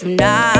tonight. 0.00 0.53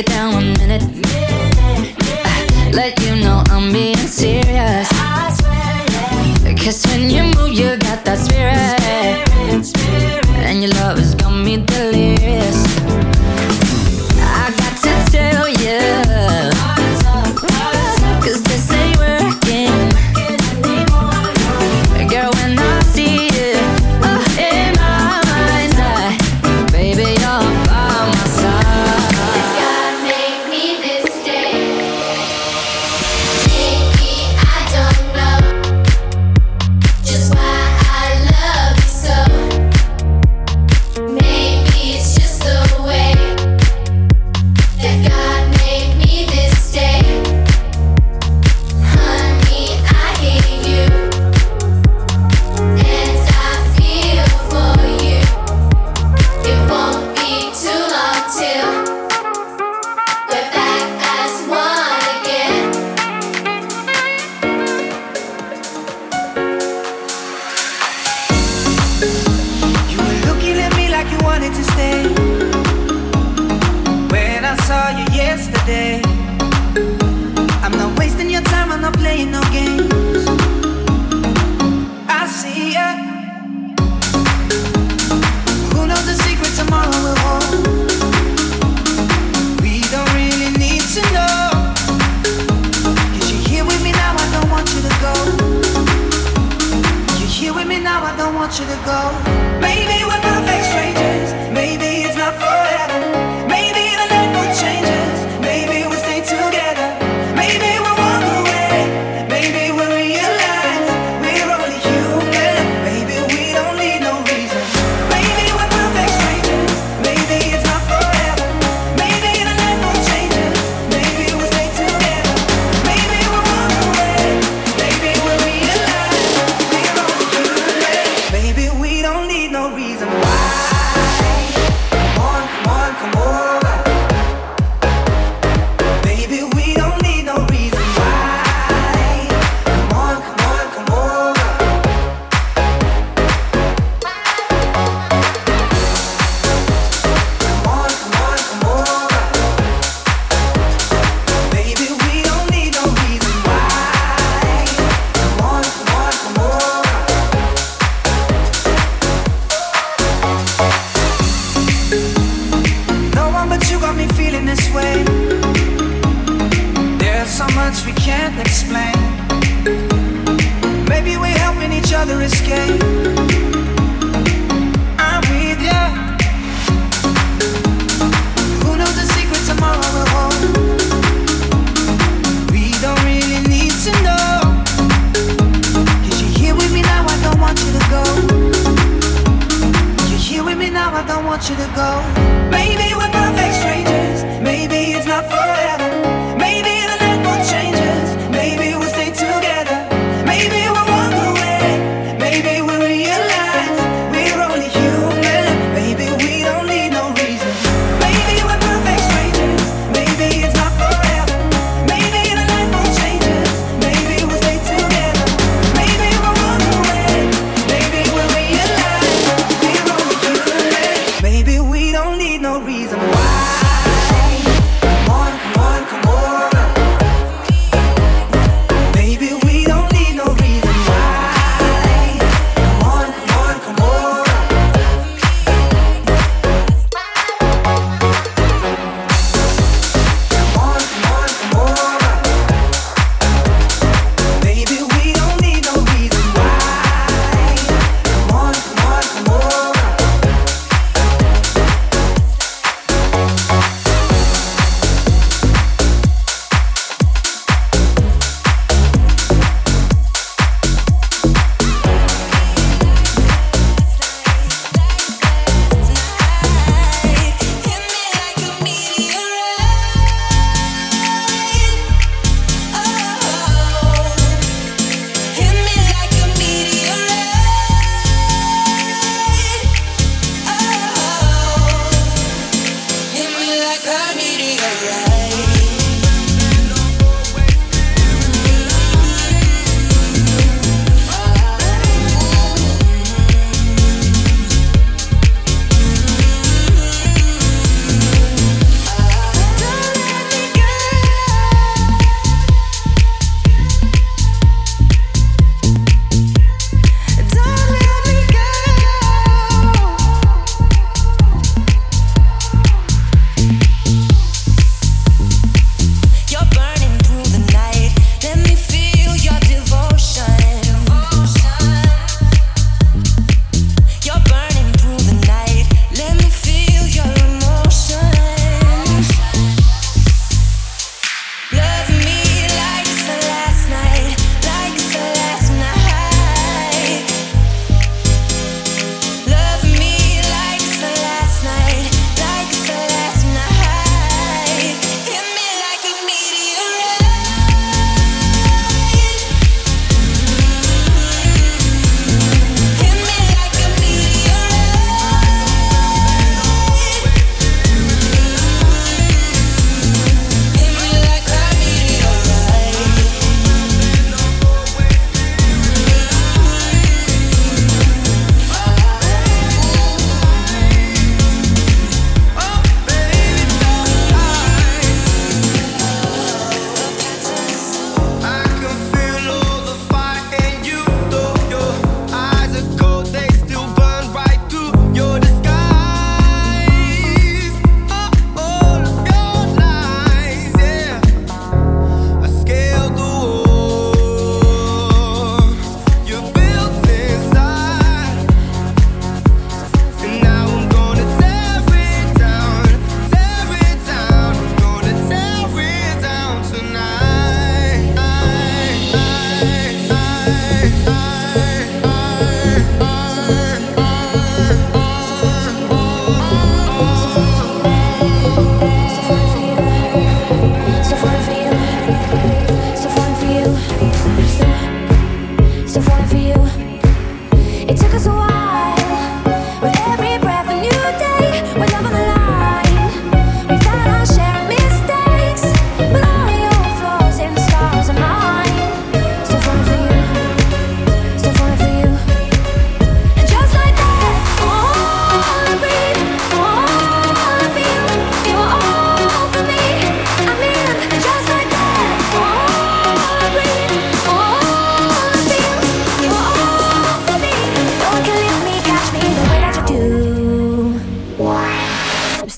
it 0.00 0.06
down 0.06 0.34
a 0.34 0.40
minute. 0.58 0.82
Let 2.74 3.00
you 3.02 3.16
know 3.16 3.42
I'm 3.48 3.72
being 3.72 3.96
serious. 3.96 4.88
I 4.92 5.34
swear, 5.38 6.52
yeah. 6.52 6.64
Cause 6.64 6.86
when 6.86 7.10
you 7.10 7.29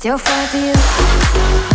still 0.02 0.18
falling 0.18 0.48
for 0.48 0.56
you. 0.56 1.71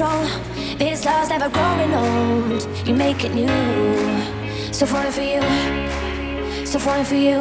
Control. 0.00 0.24
This 0.78 1.04
love's 1.04 1.28
never 1.28 1.50
growing 1.50 1.92
old. 1.92 2.88
You 2.88 2.94
make 2.94 3.22
it 3.24 3.34
new. 3.34 4.72
Still 4.72 4.88
falling 4.88 5.12
for 5.12 5.20
you. 5.20 5.42
Still 6.64 6.80
falling 6.80 7.04
for 7.04 7.16
you. 7.16 7.38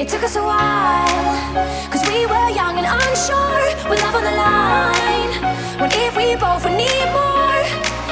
It 0.00 0.08
took 0.08 0.22
us 0.24 0.34
a 0.36 0.42
while, 0.42 1.54
cause 1.92 2.02
we 2.08 2.26
were 2.26 2.48
young 2.50 2.78
and 2.80 2.86
unsure, 2.86 3.64
with 3.90 4.00
love 4.02 4.14
on 4.14 4.24
the 4.24 4.36
line. 4.46 5.32
What 5.78 5.94
if 5.94 6.16
we 6.16 6.34
both 6.36 6.64
would 6.64 6.76
need 6.76 7.08
more? 7.12 7.60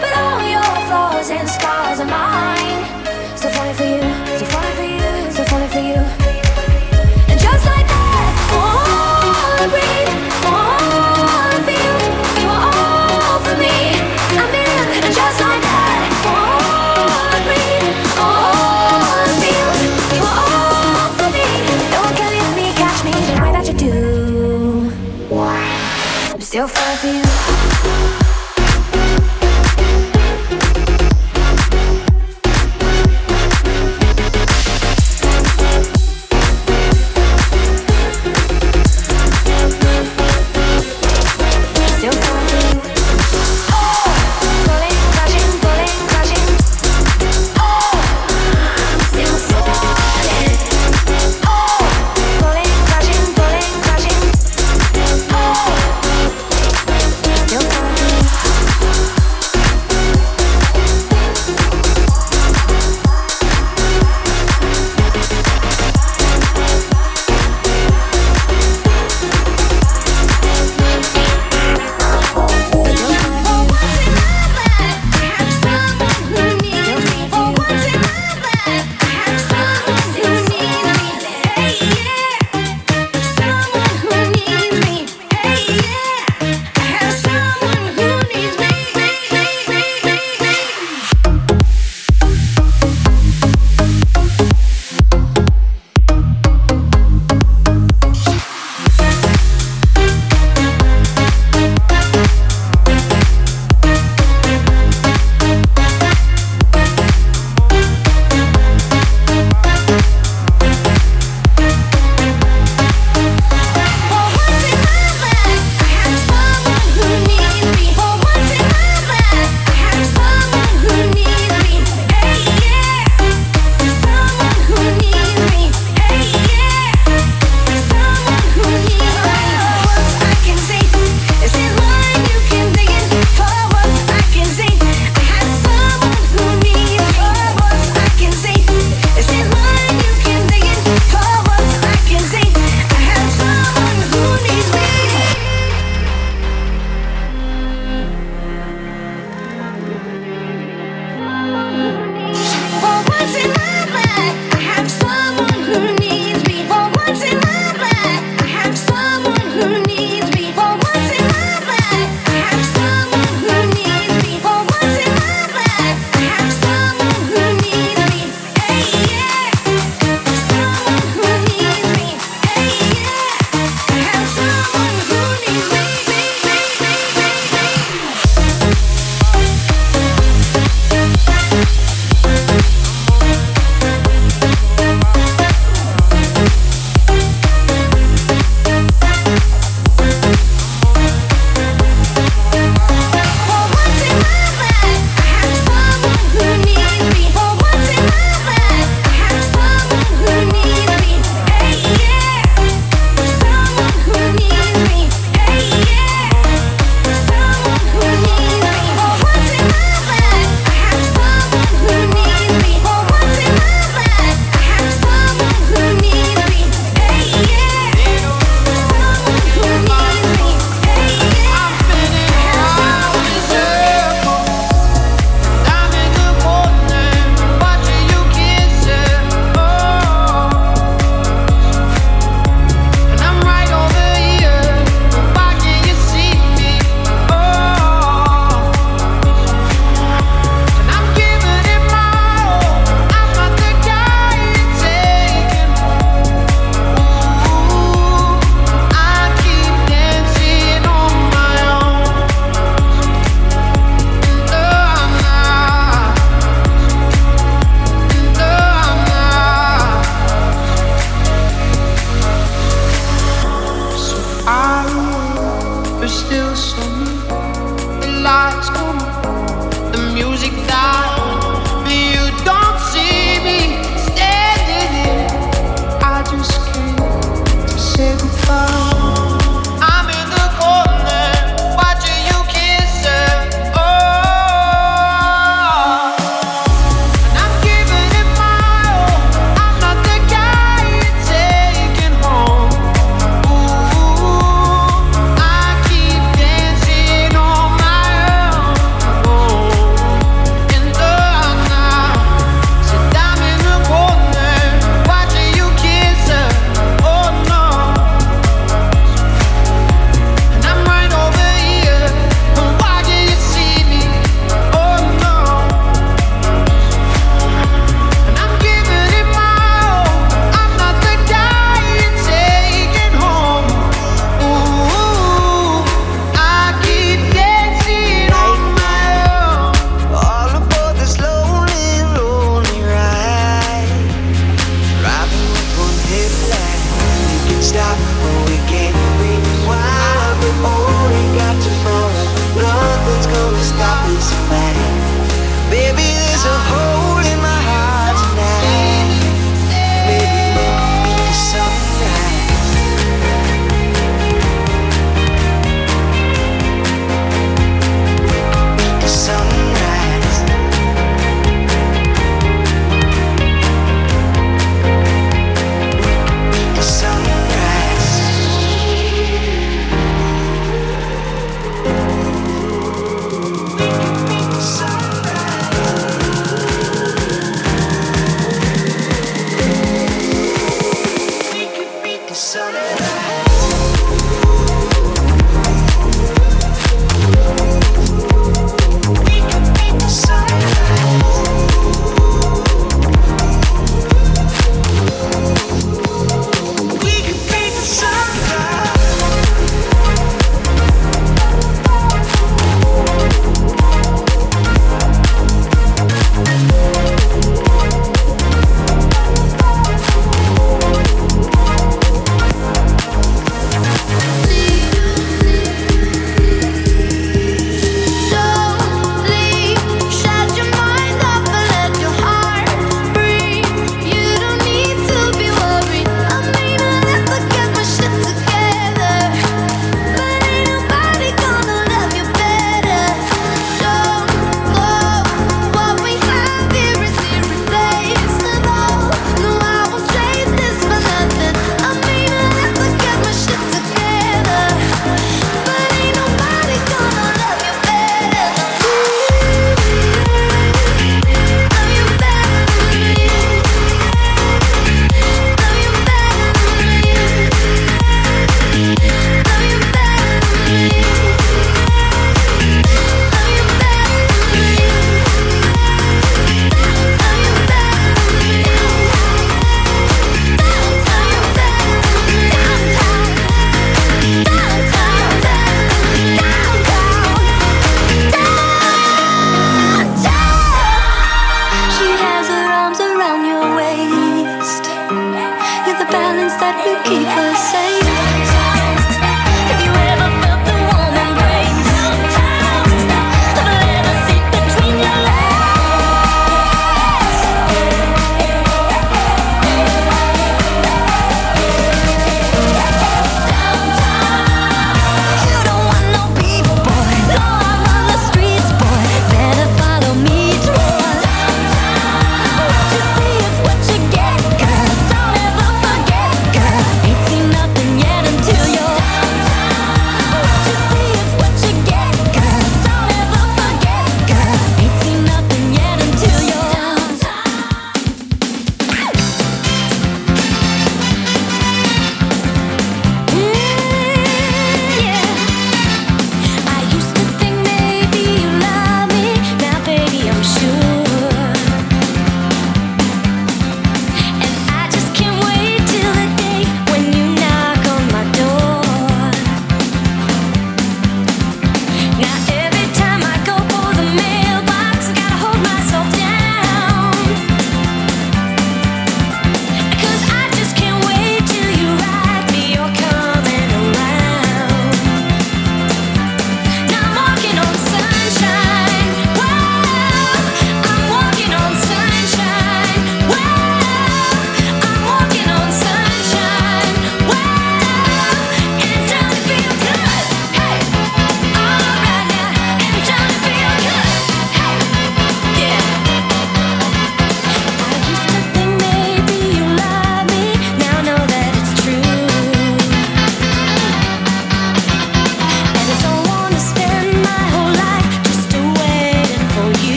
But 0.00 0.12
all 0.22 0.42
your 0.54 0.72
flaws 0.86 1.30
and 1.30 1.48
scars 1.48 2.00
are 2.00 2.06
mine. 2.06 2.82
Still 3.36 3.50
falling 3.50 3.74
for 3.74 3.88
you, 3.94 4.02
still 4.36 4.48
falling 4.54 4.76
for 4.80 4.88
you, 4.96 5.30
still 5.32 5.44
falling 5.46 5.70
for 5.70 5.80
you. 5.80 6.21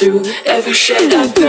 through 0.00 0.22
every 0.46 0.72
shade 0.72 1.12
of 1.12 1.34
gray. 1.34 1.46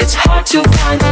It's 0.00 0.14
hard 0.14 0.46
to 0.46 0.64
find 0.64 1.07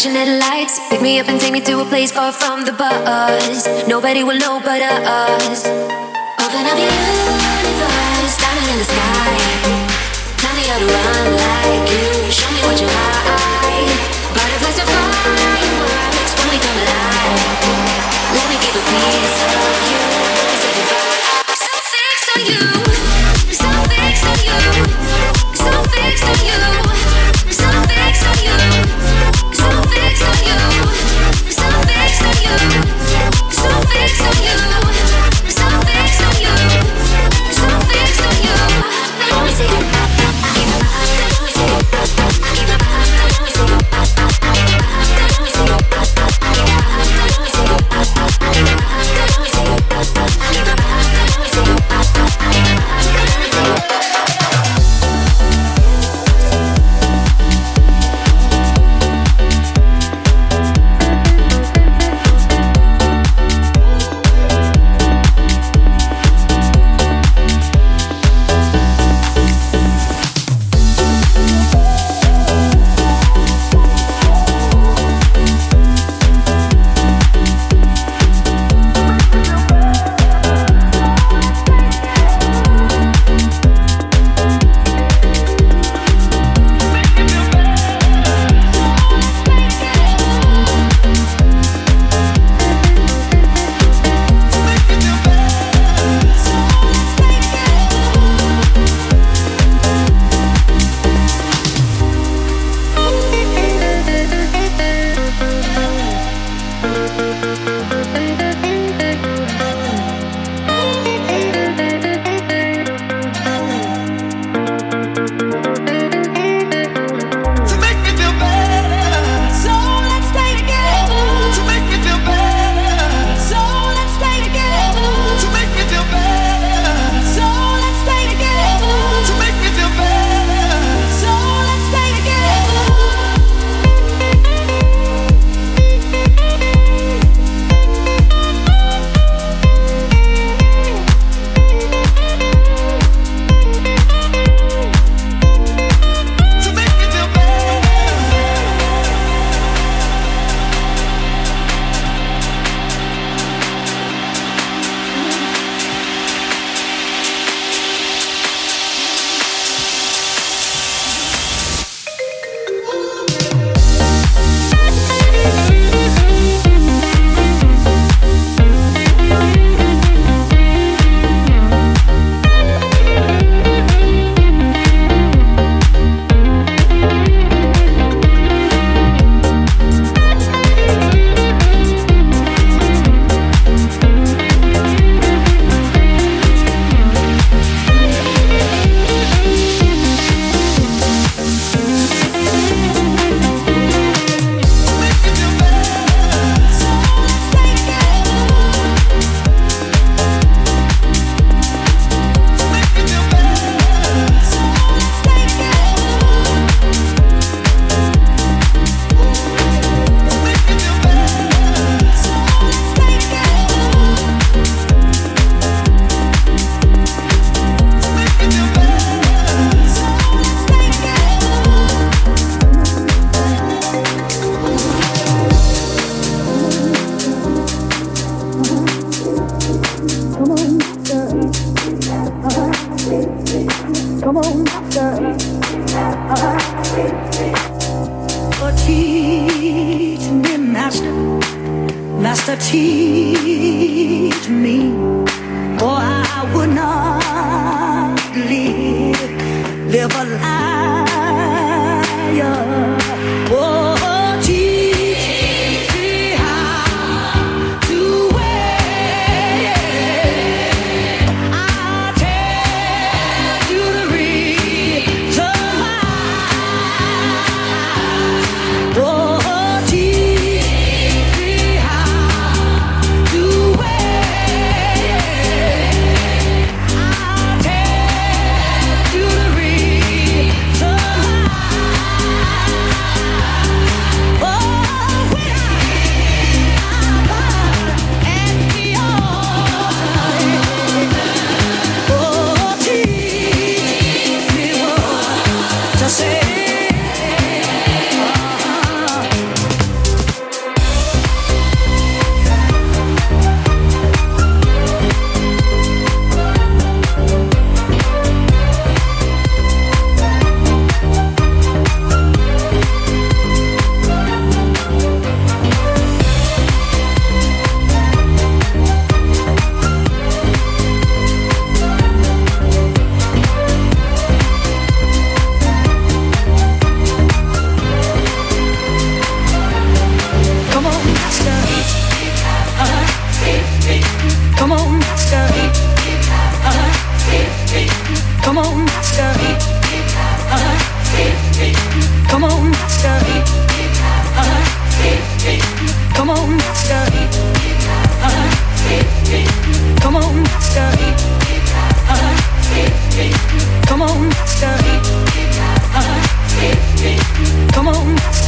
Flashing 0.00 0.16
at 0.16 0.40
lights, 0.40 0.80
pick 0.88 1.02
me 1.02 1.20
up 1.20 1.28
and 1.28 1.38
take 1.38 1.52
me 1.52 1.60
to 1.60 1.82
a 1.82 1.84
place 1.84 2.10
far 2.10 2.32
from 2.32 2.64
the 2.64 2.72
buzz. 2.72 3.68
Nobody 3.86 4.24
will 4.24 4.38
know 4.38 4.58
but 4.64 4.80
us. 4.80 5.66
Open 6.40 6.64
up 6.64 6.78
your 6.80 6.88
universe, 6.88 8.34
diamond 8.40 8.68
in 8.72 8.78
the 8.80 8.88
sky. 8.88 9.36
Tell 10.40 10.56
me 10.56 10.64
how 10.72 10.80
to 10.80 10.88
run 10.88 11.36
like 11.36 11.84
you. 11.92 12.32
Show 12.32 12.48
me 12.48 12.64
what 12.64 12.80
you 12.80 12.88
hide. 12.88 13.92
Butterflies 14.32 14.80
are 14.80 14.88
fireworks 14.88 16.32
when 16.32 16.48
we 16.48 16.56
come 16.64 16.80
alive. 16.80 17.60
Let 18.32 18.46
me 18.48 18.56
give 18.56 18.80
a 18.80 18.84
piece 18.88 19.69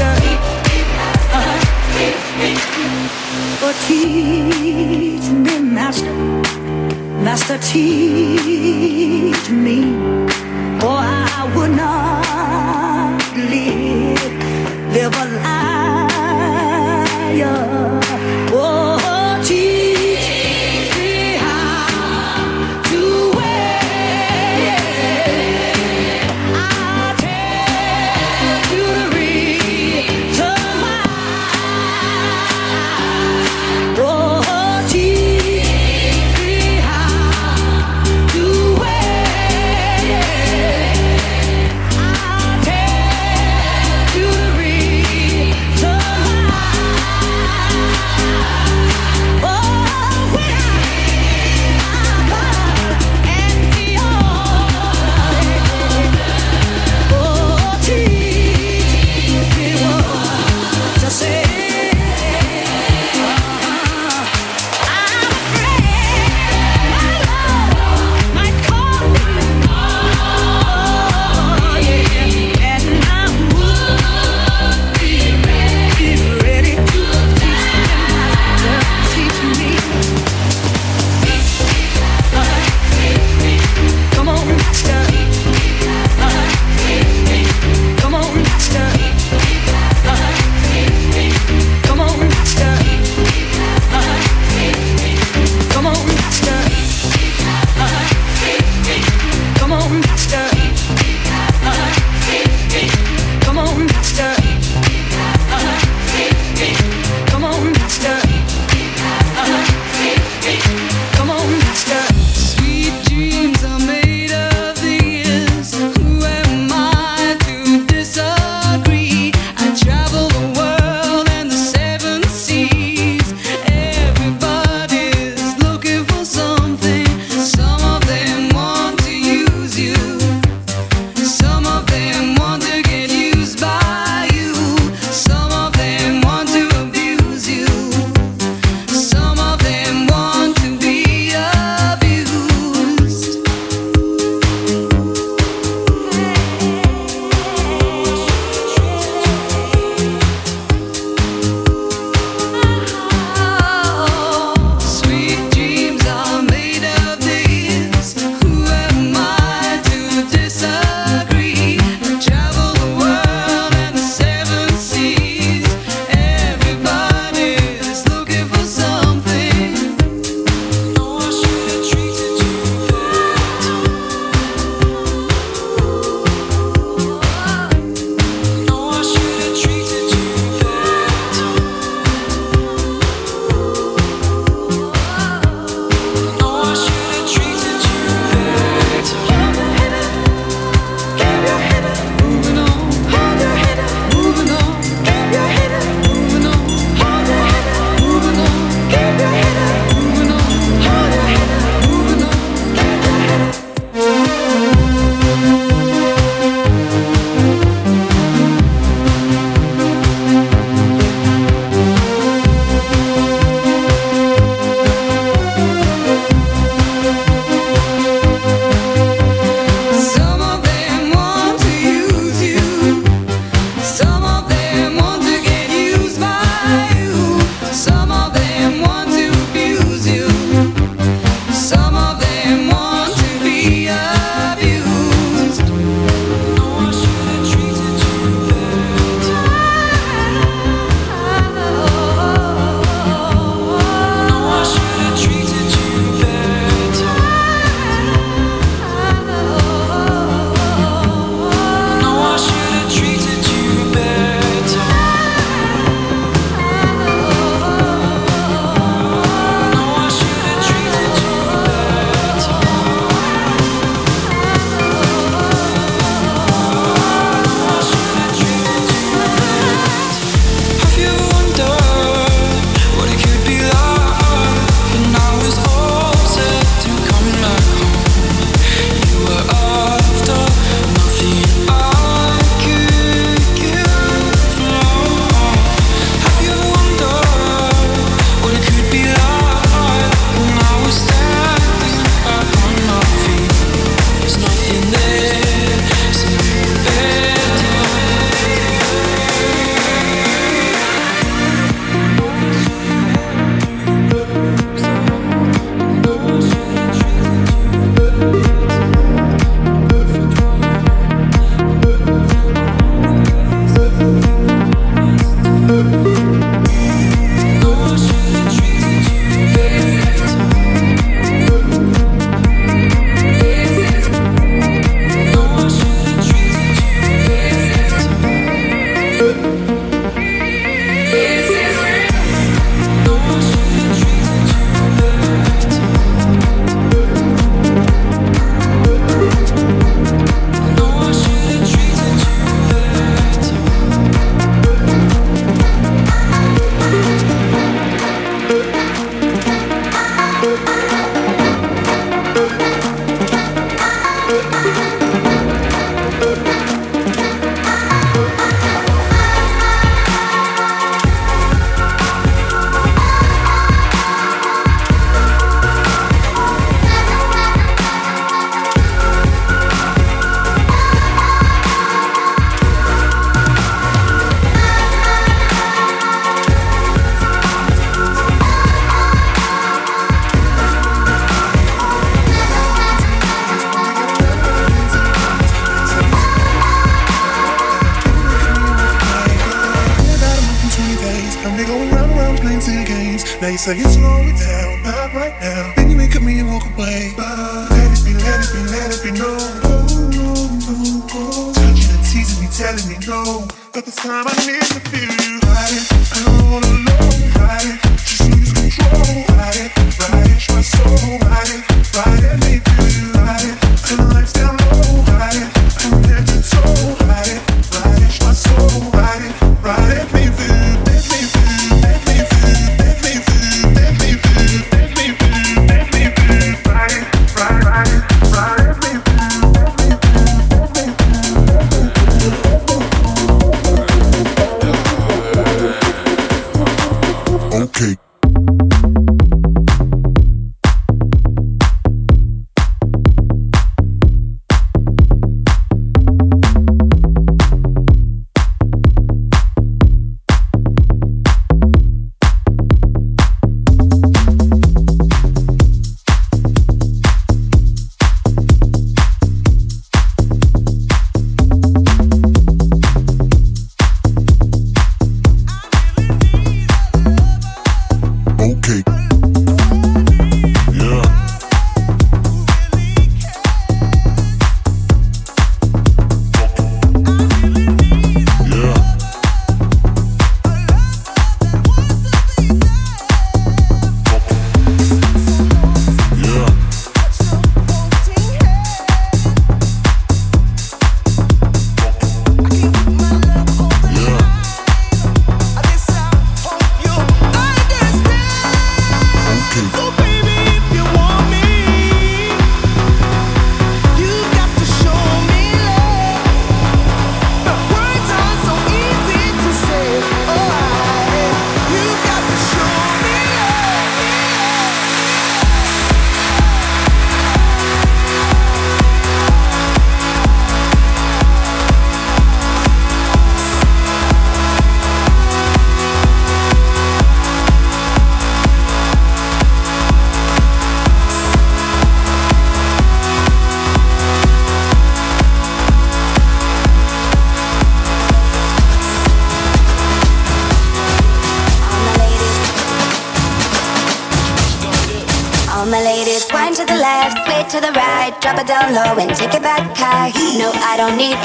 teacher. 0.02 0.32
Teach 3.86 5.30
me, 5.30 5.58
Master. 5.60 6.14
Master, 7.24 7.58
teach 7.58 9.50
me. 9.50 9.78
Or 10.84 10.98
I 10.98 11.50
would 11.54 11.72
not 11.76 13.20
live, 13.36 14.32
live 14.92 15.14
a 15.14 15.26
liar. 17.28 17.62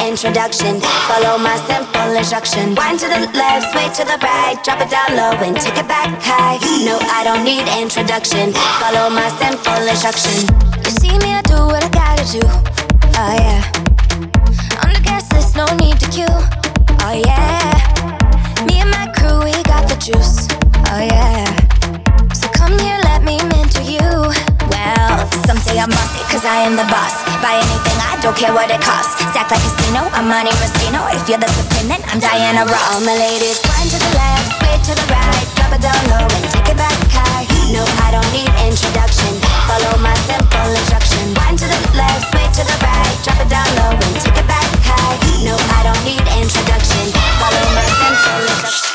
Introduction. 0.06 0.82
Follow 1.08 1.38
my 1.38 1.56
simple 1.66 2.12
instruction. 2.16 2.76
Wind 2.76 3.00
to 3.00 3.08
the 3.08 3.30
left, 3.34 3.72
sway 3.72 3.90
to 3.98 4.04
the 4.06 4.18
right, 4.22 4.58
drop 4.64 4.82
it 4.82 4.90
down 4.90 5.16
low 5.16 5.32
and 5.46 5.56
take 5.56 5.78
it 5.78 5.88
back 5.88 6.10
high. 6.22 6.58
No, 6.86 6.98
I 7.02 7.24
don't 7.24 7.44
need 7.44 7.66
introduction. 7.82 8.54
Follow 8.82 9.10
my 9.10 9.30
simple 9.42 9.82
instruction. 9.88 10.48
You 10.84 10.92
see 10.92 11.16
me, 11.24 11.34
I 11.34 11.42
do 11.44 11.60
what 11.68 11.84
I 11.84 11.90
gotta 11.90 12.26
do. 12.32 12.44
Oh 13.18 13.34
yeah. 13.34 13.62
On 14.84 14.94
the 14.94 15.02
gas 15.04 15.32
list, 15.34 15.56
no 15.56 15.66
need 15.82 16.00
to 16.00 16.08
queue. 16.12 16.38
Oh 17.02 17.16
yeah. 17.26 17.74
Me 18.66 18.80
and 18.82 18.92
my 18.92 19.08
crew, 19.16 19.44
we 19.44 19.52
got 19.64 19.88
the 19.90 19.98
juice. 19.98 20.48
Oh 20.92 21.02
yeah. 21.02 21.46
So 22.34 22.48
come 22.50 22.78
here, 22.80 23.00
let 23.04 23.24
me 23.24 23.38
some 25.58 25.74
say 25.74 25.80
I'm 25.80 25.90
bossy, 25.90 26.22
cause 26.30 26.46
I 26.46 26.66
am 26.66 26.76
the 26.78 26.86
boss. 26.86 27.14
Buy 27.42 27.58
anything, 27.58 27.98
I 28.02 28.18
don't 28.22 28.38
care 28.38 28.54
what 28.54 28.70
it 28.70 28.82
costs. 28.82 29.18
Stack 29.34 29.50
like 29.50 29.62
casino, 29.62 30.06
I'm 30.14 30.30
Monte 30.30 30.54
Rustino. 30.62 31.02
If 31.14 31.26
you're 31.30 31.42
the 31.42 31.50
supreme, 31.50 31.90
then 31.90 32.02
I'm 32.10 32.20
Diana 32.20 32.66
Ross. 32.66 32.94
All 32.94 33.02
my 33.02 33.16
ladies, 33.18 33.58
one 33.66 33.88
to 33.90 33.98
the 33.98 34.12
left, 34.14 34.48
sway 34.62 34.78
to 34.78 34.94
the 34.94 35.06
right, 35.10 35.46
drop 35.58 35.74
it 35.74 35.82
down 35.82 36.02
low 36.14 36.28
and 36.30 36.46
take 36.54 36.70
it 36.70 36.78
back 36.78 36.98
high. 37.10 37.46
No, 37.74 37.84
I 38.06 38.14
don't 38.14 38.30
need 38.34 38.50
introduction. 38.70 39.34
Follow 39.66 39.98
my 40.02 40.16
simple 40.30 40.70
instruction. 40.70 41.26
One 41.42 41.58
to 41.58 41.66
the 41.66 41.80
left, 41.98 42.24
sway 42.32 42.48
to 42.62 42.64
the 42.64 42.78
right, 42.84 43.16
drop 43.26 43.40
it 43.42 43.50
down 43.50 43.70
low 43.82 43.94
and 43.98 44.14
take 44.22 44.38
it 44.38 44.48
back 44.48 44.68
high. 44.86 45.16
No, 45.42 45.58
I 45.58 45.82
don't 45.86 46.04
need 46.06 46.24
introduction. 46.38 47.06
Follow 47.42 47.66
my 47.74 47.88
simple 47.98 48.42
instruction. 48.46 48.87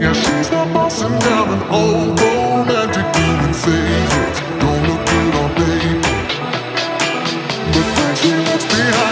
Yeah, 0.00 0.14
she's 0.14 0.48
the 0.48 0.64
boss 0.72 1.02
and 1.02 1.12
I'm 1.12 1.50
an 1.52 1.62
old 1.68 2.18
romantic 2.18 3.04
doing 3.12 3.52
favors. 3.52 4.38
Don't 4.62 4.82
look 4.88 5.02
good 5.04 5.34
on 5.42 5.50
paper. 5.60 6.16
But 7.72 7.88
when 7.98 8.14
she 8.16 8.32
looks 8.48 8.64
behind 8.64 9.09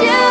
Ritual 0.00 0.29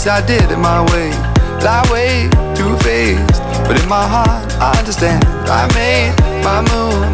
Least 0.00 0.08
I 0.08 0.24
did 0.24 0.48
it 0.48 0.56
my 0.56 0.80
way. 0.96 1.12
Lie 1.60 1.84
way 1.92 2.24
too 2.56 2.72
faced, 2.80 3.36
but 3.68 3.76
in 3.76 3.84
my 3.84 4.00
heart 4.00 4.48
I 4.56 4.72
understand. 4.80 5.20
I 5.44 5.68
made 5.76 6.16
my 6.40 6.64
move, 6.72 7.04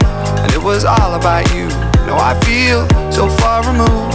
and 0.47 0.55
it 0.55 0.63
was 0.63 0.85
all 0.87 1.19
about 1.19 1.51
you. 1.51 1.67
Now 2.07 2.15
I 2.15 2.39
feel 2.47 2.87
so 3.11 3.27
far 3.43 3.67
removed. 3.67 4.15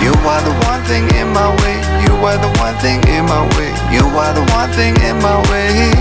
You 0.00 0.16
are 0.16 0.40
the 0.48 0.56
one 0.64 0.80
thing 0.88 1.04
in 1.20 1.28
my 1.36 1.52
way. 1.60 1.76
You 2.08 2.16
are 2.24 2.40
the 2.40 2.48
one 2.56 2.72
thing 2.80 3.04
in 3.12 3.28
my 3.28 3.44
way. 3.52 3.68
You 3.92 4.00
are 4.16 4.32
the 4.32 4.46
one 4.56 4.72
thing 4.72 4.96
in 5.04 5.20
my 5.20 5.36
way. 5.52 5.92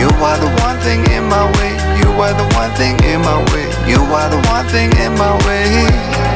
You 0.00 0.08
are 0.24 0.40
the 0.40 0.48
one 0.64 0.80
thing 0.80 1.04
in 1.12 1.28
my 1.28 1.44
way. 1.60 1.76
You 2.00 2.08
are 2.16 2.32
the 2.32 2.48
one 2.56 2.72
thing 2.80 2.96
in 3.04 3.20
my 3.20 3.44
way. 3.52 3.68
You 3.84 4.00
are 4.08 4.28
the 4.32 4.40
one 4.48 4.64
thing 4.72 4.88
in 5.04 5.12
my 5.20 5.36
way. 5.44 6.33